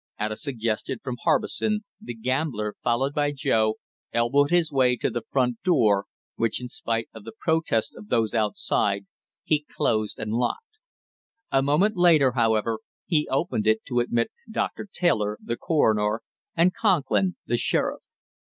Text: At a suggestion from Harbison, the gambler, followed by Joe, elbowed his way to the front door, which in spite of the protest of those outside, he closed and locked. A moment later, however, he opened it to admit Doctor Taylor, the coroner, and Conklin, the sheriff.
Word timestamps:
At 0.17 0.31
a 0.31 0.35
suggestion 0.35 0.97
from 1.03 1.17
Harbison, 1.21 1.81
the 2.01 2.15
gambler, 2.15 2.73
followed 2.83 3.13
by 3.13 3.31
Joe, 3.33 3.75
elbowed 4.11 4.49
his 4.49 4.71
way 4.71 4.95
to 4.95 5.11
the 5.11 5.21
front 5.29 5.61
door, 5.61 6.05
which 6.37 6.59
in 6.59 6.69
spite 6.69 7.07
of 7.13 7.23
the 7.23 7.33
protest 7.39 7.93
of 7.95 8.07
those 8.07 8.33
outside, 8.33 9.05
he 9.43 9.63
closed 9.77 10.17
and 10.17 10.31
locked. 10.33 10.79
A 11.51 11.61
moment 11.61 11.97
later, 11.97 12.31
however, 12.31 12.79
he 13.05 13.27
opened 13.29 13.67
it 13.67 13.85
to 13.89 13.99
admit 13.99 14.31
Doctor 14.49 14.87
Taylor, 14.91 15.37
the 15.39 15.55
coroner, 15.55 16.23
and 16.55 16.73
Conklin, 16.73 17.35
the 17.45 17.57
sheriff. 17.57 18.01